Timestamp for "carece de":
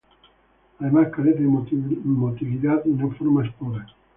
1.15-2.09